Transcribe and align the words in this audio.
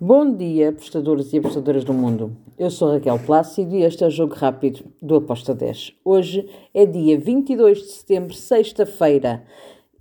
Bom 0.00 0.32
dia, 0.32 0.68
apostadores 0.68 1.32
e 1.32 1.38
apostadoras 1.38 1.82
do 1.82 1.92
mundo. 1.92 2.30
Eu 2.56 2.70
sou 2.70 2.92
Raquel 2.92 3.18
Plácido 3.18 3.74
e 3.74 3.82
este 3.82 4.04
é 4.04 4.06
o 4.06 4.10
Jogo 4.10 4.32
Rápido 4.32 4.84
do 5.02 5.16
Aposta 5.16 5.52
10. 5.52 5.94
Hoje 6.04 6.48
é 6.72 6.86
dia 6.86 7.18
22 7.18 7.78
de 7.78 7.90
setembro, 7.90 8.32
sexta-feira. 8.32 9.44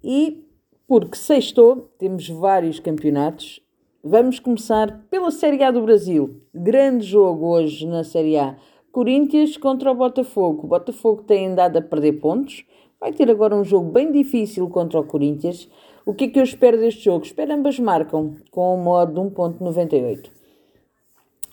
E, 0.03 0.45
porque 0.87 1.17
sextou, 1.17 1.89
temos 1.97 2.29
vários 2.29 2.79
campeonatos. 2.79 3.59
Vamos 4.03 4.39
começar 4.39 5.03
pela 5.09 5.31
Série 5.31 5.63
A 5.63 5.71
do 5.71 5.81
Brasil. 5.81 6.43
Grande 6.53 7.03
jogo 7.03 7.47
hoje 7.47 7.87
na 7.87 8.03
Série 8.03 8.37
A. 8.37 8.55
Corinthians 8.91 9.57
contra 9.57 9.91
o 9.91 9.95
Botafogo. 9.95 10.65
O 10.65 10.69
Botafogo 10.69 11.23
tem 11.23 11.47
andado 11.47 11.77
a 11.77 11.81
perder 11.81 12.19
pontos. 12.19 12.63
Vai 12.99 13.11
ter 13.11 13.31
agora 13.31 13.55
um 13.55 13.63
jogo 13.63 13.89
bem 13.89 14.11
difícil 14.11 14.69
contra 14.69 14.99
o 14.99 15.03
Corinthians. 15.03 15.67
O 16.07 16.13
que 16.13 16.23
é 16.23 16.27
que 16.29 16.39
eu 16.39 16.43
espero 16.43 16.77
deste 16.77 17.03
jogo? 17.03 17.25
Espero 17.25 17.51
ambas 17.51 17.77
marcam 17.77 18.37
com 18.49 18.75
o 18.75 18.81
modo 18.81 19.11
de 19.11 19.35
1.98. 19.35 20.29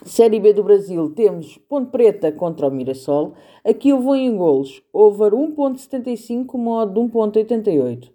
Série 0.04 0.38
B 0.38 0.52
do 0.52 0.62
Brasil 0.62 1.10
temos 1.10 1.58
Ponte 1.68 1.90
Preta 1.90 2.30
contra 2.30 2.68
o 2.68 2.70
Mirassol. 2.70 3.34
Aqui 3.64 3.88
eu 3.88 3.98
vou 3.98 4.14
em 4.14 4.36
golos. 4.36 4.80
Over 4.92 5.32
1.75, 5.32 6.56
modo 6.56 7.04
de 7.04 7.12
1.88. 7.12 8.12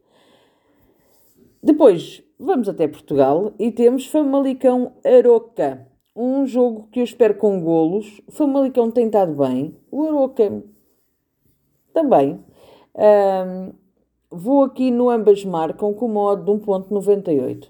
Depois 1.62 2.24
vamos 2.40 2.70
até 2.70 2.88
Portugal 2.88 3.52
e 3.60 3.70
temos 3.70 4.06
Famalicão 4.06 4.94
Aroca. 5.04 5.86
Um 6.16 6.46
jogo 6.46 6.88
que 6.90 7.02
eu 7.02 7.04
espero 7.04 7.36
com 7.36 7.60
golos. 7.60 8.22
Famalicão 8.30 8.90
tem 8.90 9.08
estado 9.08 9.36
bem. 9.36 9.76
O 9.92 10.06
Aroca 10.06 10.64
também. 11.94 12.40
Um, 12.96 13.74
Vou 14.32 14.64
aqui 14.64 14.92
no 14.92 15.10
ambas 15.10 15.44
marcam 15.44 15.92
com 15.92 16.06
o 16.06 16.10
modo 16.10 16.44
de 16.44 16.64
1.98. 16.64 17.68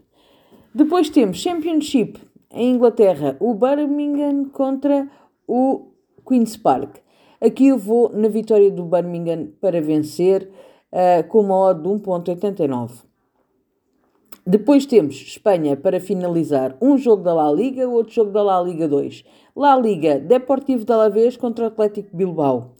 Depois 0.76 1.10
temos 1.10 1.38
Championship 1.38 2.20
em 2.52 2.72
Inglaterra, 2.72 3.38
o 3.40 3.54
Birmingham 3.54 4.44
contra 4.50 5.08
o 5.48 5.88
Queen's 6.28 6.58
Park. 6.58 6.98
Aqui 7.40 7.68
eu 7.68 7.78
vou 7.78 8.10
na 8.10 8.28
vitória 8.28 8.70
do 8.70 8.84
Birmingham 8.84 9.48
para 9.62 9.82
vencer 9.82 10.52
uh, 10.92 11.26
com 11.30 11.40
uma 11.40 11.56
odd 11.56 11.82
de 11.82 11.88
1.89. 11.88 13.06
Depois 14.46 14.86
temos 14.86 15.16
Espanha 15.16 15.78
para 15.78 16.02
finalizar 16.02 16.76
um 16.82 16.98
jogo 16.98 17.24
da 17.24 17.34
La 17.34 17.50
Liga, 17.54 17.88
outro 17.88 18.14
jogo 18.14 18.32
da 18.32 18.44
La 18.44 18.62
Liga 18.62 18.86
2. 18.86 19.24
La 19.56 19.78
Liga, 19.78 20.20
Deportivo 20.20 20.84
de 20.84 20.92
Alavés 20.92 21.38
contra 21.38 21.64
o 21.64 21.68
Atlético 21.70 22.10
Bilbao. 22.18 22.76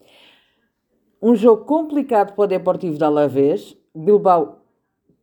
Um 1.22 1.36
jogo 1.36 1.66
complicado 1.66 2.34
para 2.34 2.46
o 2.46 2.48
Deportivo 2.48 2.98
de 2.98 3.04
Alavés. 3.04 3.76
Bilbao 3.94 4.60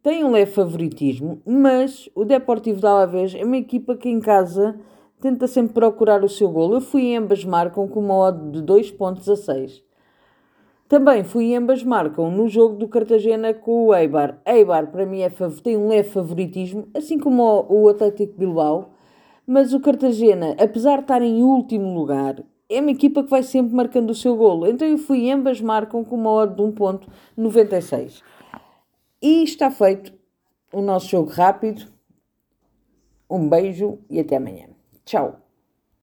tem 0.03 0.22
um 0.22 0.30
leve 0.30 0.50
favoritismo, 0.50 1.41
mas 1.47 2.06
o 2.14 2.22
Deportivo 2.22 2.78
de 2.78 2.86
Alavés 2.86 3.34
é 3.34 3.42
uma 3.42 3.56
equipa 3.56 3.97
que 3.97 4.06
em 4.06 4.20
casa 4.20 4.78
tenta 5.22 5.47
sempre 5.47 5.72
procurar 5.72 6.22
o 6.22 6.28
seu 6.28 6.50
golo. 6.50 6.75
Eu 6.75 6.80
fui 6.83 7.06
em 7.06 7.16
ambas 7.16 7.47
marcam 7.47 7.88
com 7.88 8.00
uma 8.00 8.14
odd 8.14 8.50
de 8.50 8.62
2.16. 8.62 9.83
Também 10.86 11.25
fui 11.25 11.47
em 11.47 11.56
ambas 11.56 11.83
marcam 11.83 12.31
no 12.31 12.47
jogo 12.47 12.77
do 12.77 12.88
Cartagena 12.88 13.55
com 13.55 13.86
o 13.86 13.94
Eibar. 13.94 14.38
Eibar 14.44 14.88
para 14.88 15.06
mim 15.06 15.22
é, 15.22 15.31
tem 15.62 15.78
um 15.78 15.88
leve 15.88 16.10
favoritismo, 16.10 16.88
assim 16.92 17.19
como 17.19 17.64
o 17.70 17.88
Atlético 17.88 18.38
Bilbao, 18.38 18.91
mas 19.47 19.72
o 19.72 19.81
Cartagena, 19.81 20.55
apesar 20.60 20.97
de 20.97 21.05
estar 21.05 21.22
em 21.22 21.42
último 21.42 21.94
lugar, 21.94 22.44
é 22.69 22.81
uma 22.81 22.91
equipa 22.91 23.22
que 23.22 23.31
vai 23.31 23.42
sempre 23.42 23.75
marcando 23.75 24.11
o 24.11 24.14
seu 24.14 24.36
golo. 24.36 24.67
Então 24.67 24.86
eu 24.86 24.98
fui 24.98 25.31
ambas 25.31 25.61
marcam 25.61 26.05
com 26.05 26.17
uma 26.17 26.31
odd 26.31 26.55
de 26.55 26.62
1.96. 26.62 28.22
E 29.22 29.45
está 29.45 29.70
feito 29.70 30.12
o 30.72 30.81
nosso 30.81 31.09
jogo 31.09 31.31
rápido. 31.31 31.87
Um 33.31 33.48
beijo 33.48 33.98
e 34.11 34.20
até 34.20 34.37
amanhã. 34.37 34.69
Tchau. 35.05 35.45